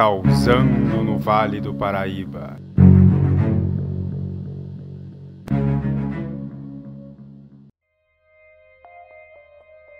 [0.00, 2.56] causando no Vale do Paraíba.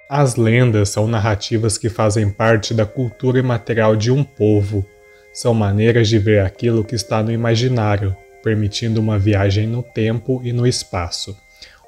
[0.09, 4.86] As lendas são narrativas que fazem parte da cultura imaterial de um povo.
[5.35, 10.51] São maneiras de ver aquilo que está no imaginário, permitindo uma viagem no tempo e
[10.51, 11.37] no espaço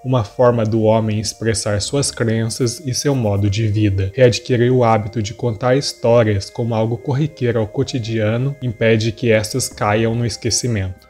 [0.04, 4.10] uma forma do homem expressar suas crenças e seu modo de vida.
[4.14, 10.14] Readquirir o hábito de contar histórias como algo corriqueiro ao cotidiano impede que estas caiam
[10.14, 11.08] no esquecimento.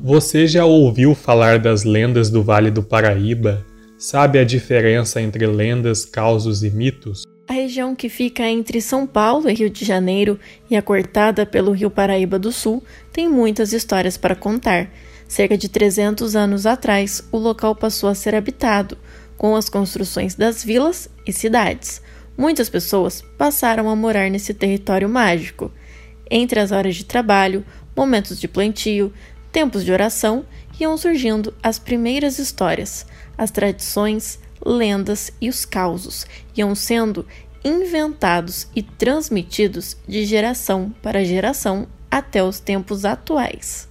[0.00, 3.62] Você já ouviu falar das lendas do Vale do Paraíba?
[3.98, 7.24] Sabe a diferença entre lendas, causos e mitos?
[7.48, 10.38] A região que fica entre São Paulo e Rio de Janeiro
[10.68, 14.90] e é cortada pelo Rio Paraíba do Sul tem muitas histórias para contar.
[15.26, 18.98] Cerca de 300 anos atrás, o local passou a ser habitado,
[19.38, 22.02] com as construções das vilas e cidades.
[22.36, 25.72] Muitas pessoas passaram a morar nesse território mágico.
[26.30, 27.64] Entre as horas de trabalho,
[27.96, 29.10] momentos de plantio,
[29.50, 30.44] tempos de oração,
[30.78, 33.06] iam surgindo as primeiras histórias,
[33.38, 37.26] as tradições, lendas e os causos iam sendo
[37.64, 43.87] inventados e transmitidos de geração para geração até os tempos atuais.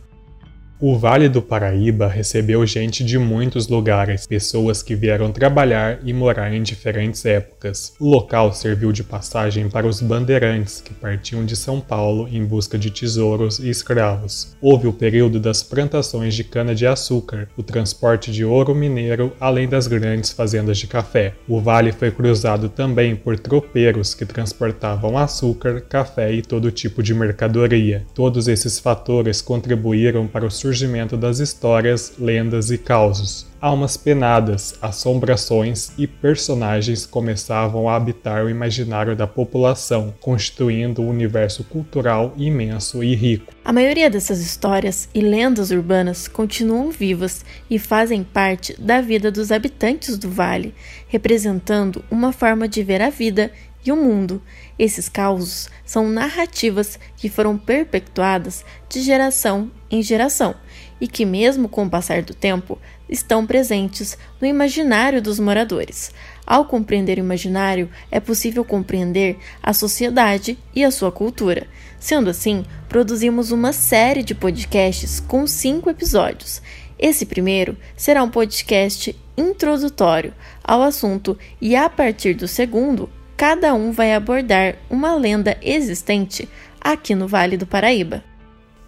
[0.80, 6.54] O Vale do Paraíba recebeu gente de muitos lugares, pessoas que vieram trabalhar e morar
[6.54, 7.96] em diferentes épocas.
[8.00, 12.78] O local serviu de passagem para os bandeirantes que partiam de São Paulo em busca
[12.78, 14.56] de tesouros e escravos.
[14.62, 20.32] Houve o período das plantações de cana-de-açúcar, o transporte de ouro mineiro, além das grandes
[20.32, 21.34] fazendas de café.
[21.48, 27.16] O vale foi cruzado também por tropeiros que transportavam açúcar, café e todo tipo de
[27.16, 28.06] mercadoria.
[28.14, 33.48] Todos esses fatores contribuíram para o surgimento das histórias, lendas e causos.
[33.60, 41.64] Almas penadas, assombrações e personagens começavam a habitar o imaginário da população, constituindo um universo
[41.64, 43.54] cultural imenso e rico.
[43.66, 49.52] A maioria dessas histórias e lendas urbanas continuam vivas e fazem parte da vida dos
[49.52, 50.76] habitantes do vale,
[51.08, 53.52] representando uma forma de ver a vida
[53.88, 54.42] e o mundo.
[54.78, 60.56] Esses causos são narrativas que foram perpetuadas de geração em geração
[61.00, 66.12] e que, mesmo com o passar do tempo, estão presentes no imaginário dos moradores.
[66.46, 71.68] Ao compreender o imaginário, é possível compreender a sociedade e a sua cultura.
[72.00, 76.62] Sendo assim, produzimos uma série de podcasts com cinco episódios.
[77.00, 80.34] Esse primeiro será um podcast introdutório
[80.64, 86.50] ao assunto, e a partir do segundo, cada um vai abordar uma lenda existente
[86.82, 88.24] aqui no Vale do Paraíba.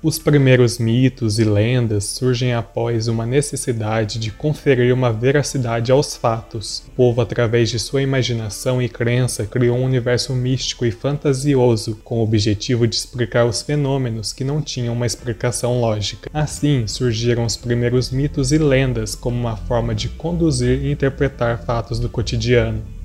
[0.02, 6.84] Os primeiros mitos e lendas surgem após uma necessidade de conferir uma veracidade aos fatos.
[6.88, 12.20] O povo, através de sua imaginação e crença, criou um universo místico e fantasioso com
[12.20, 16.30] o objetivo de explicar os fenômenos que não tinham uma explicação lógica.
[16.34, 22.00] Assim, surgiram os primeiros mitos e lendas como uma forma de conduzir e interpretar fatos
[22.00, 22.99] do cotidiano.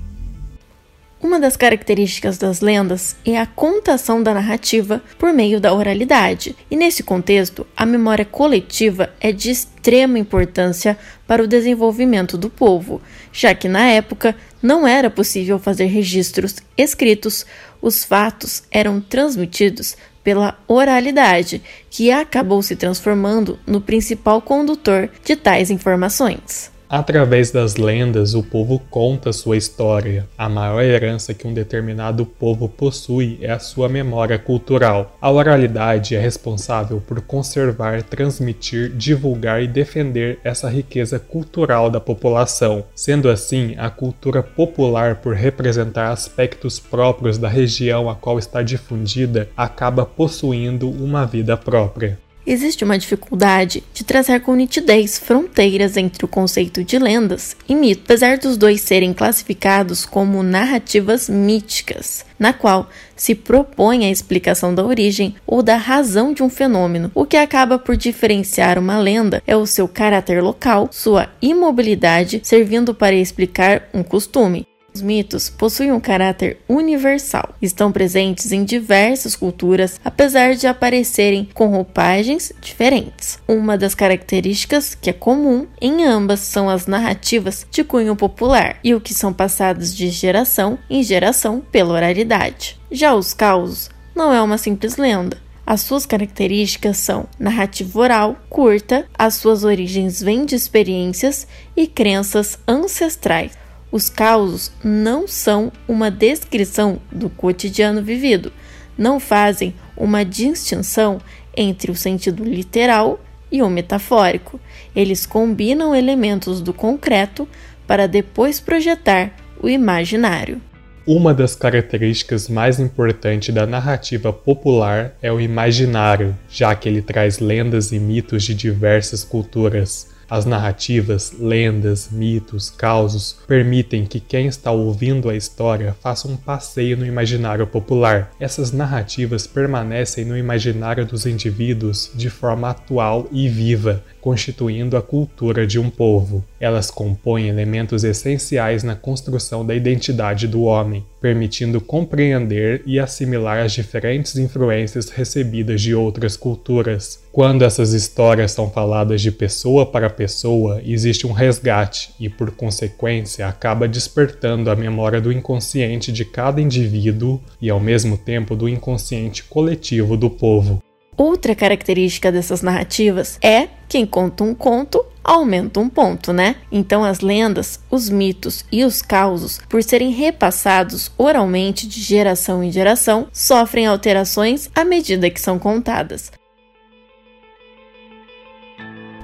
[1.25, 6.75] Uma das características das lendas é a contação da narrativa por meio da oralidade, e
[6.75, 13.01] nesse contexto, a memória coletiva é de extrema importância para o desenvolvimento do povo,
[13.33, 17.43] já que na época não era possível fazer registros escritos,
[17.81, 21.59] os fatos eram transmitidos pela oralidade,
[21.89, 26.74] que acabou se transformando no principal condutor de tais informações.
[26.89, 30.27] Através das lendas, o povo conta sua história.
[30.37, 35.17] A maior herança que um determinado povo possui é a sua memória cultural.
[35.19, 42.85] A oralidade é responsável por conservar, transmitir, divulgar e defender essa riqueza cultural da população.
[42.95, 49.49] Sendo assim, a cultura popular, por representar aspectos próprios da região a qual está difundida,
[49.57, 52.24] acaba possuindo uma vida própria.
[52.47, 58.03] Existe uma dificuldade de traçar com nitidez fronteiras entre o conceito de lendas e mito,
[58.05, 64.85] apesar dos dois serem classificados como narrativas míticas, na qual se propõe a explicação da
[64.85, 67.11] origem ou da razão de um fenômeno.
[67.15, 72.93] O que acaba por diferenciar uma lenda é o seu caráter local, sua imobilidade, servindo
[72.93, 74.67] para explicar um costume.
[74.95, 81.67] Os mitos possuem um caráter universal, estão presentes em diversas culturas, apesar de aparecerem com
[81.67, 83.37] roupagens diferentes.
[83.45, 88.95] Uma das características que é comum em ambas são as narrativas de cunho popular e
[88.95, 92.79] o que são passadas de geração em geração pela oralidade.
[92.89, 95.37] Já os causos não é uma simples lenda,
[95.67, 101.45] as suas características são narrativa oral, curta, as suas origens vêm de experiências
[101.75, 103.64] e crenças ancestrais.
[103.95, 108.51] Os causos não são uma descrição do cotidiano vivido,
[108.97, 111.21] não fazem uma distinção
[111.55, 113.17] entre o sentido literal
[113.49, 114.59] e o metafórico.
[114.93, 117.47] Eles combinam elementos do concreto
[117.87, 119.33] para depois projetar
[119.63, 120.59] o imaginário.
[121.07, 127.39] Uma das características mais importantes da narrativa popular é o imaginário, já que ele traz
[127.39, 130.13] lendas e mitos de diversas culturas.
[130.29, 136.97] As narrativas, lendas, mitos, causos permitem que quem está ouvindo a história faça um passeio
[136.97, 138.31] no imaginário popular.
[138.39, 145.67] Essas narrativas permanecem no imaginário dos indivíduos de forma atual e viva, constituindo a cultura
[145.67, 146.43] de um povo.
[146.59, 153.73] Elas compõem elementos essenciais na construção da identidade do homem, permitindo compreender e assimilar as
[153.73, 157.23] diferentes influências recebidas de outras culturas.
[157.35, 163.45] Quando essas histórias são faladas de pessoa para pessoa, existe um resgate e, por consequência,
[163.45, 169.43] acaba despertando a memória do inconsciente de cada indivíduo e, ao mesmo tempo, do inconsciente
[169.43, 170.81] coletivo do povo.
[171.17, 176.55] Outra característica dessas narrativas é quem conta um conto aumenta um ponto, né?
[176.71, 182.71] Então as lendas, os mitos e os causos, por serem repassados oralmente de geração em
[182.71, 186.31] geração, sofrem alterações à medida que são contadas.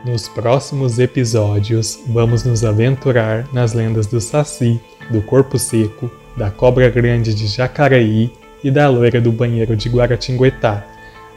[0.05, 4.81] Nos próximos episódios, vamos nos aventurar nas lendas do Saci,
[5.11, 8.31] do Corpo Seco, da Cobra Grande de Jacareí
[8.63, 10.85] e da Loira do Banheiro de Guaratinguetá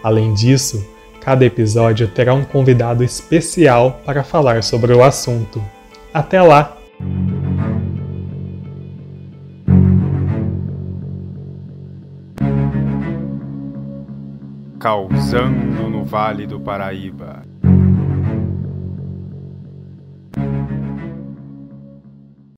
[0.04, 0.86] Além disso,
[1.18, 5.64] cada episódio terá um convidado especial para falar sobre o assunto.
[6.12, 6.76] Até lá!
[14.78, 17.53] Causando no Vale do Paraíba.